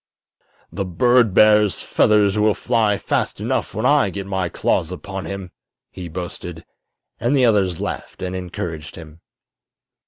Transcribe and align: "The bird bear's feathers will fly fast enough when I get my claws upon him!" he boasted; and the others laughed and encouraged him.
"The 0.71 0.83
bird 0.83 1.31
bear's 1.31 1.83
feathers 1.83 2.39
will 2.39 2.55
fly 2.55 2.97
fast 2.97 3.39
enough 3.39 3.75
when 3.75 3.85
I 3.85 4.09
get 4.09 4.25
my 4.25 4.49
claws 4.49 4.91
upon 4.91 5.25
him!" 5.25 5.51
he 5.91 6.07
boasted; 6.09 6.65
and 7.19 7.37
the 7.37 7.45
others 7.45 7.79
laughed 7.79 8.23
and 8.23 8.35
encouraged 8.35 8.95
him. 8.95 9.21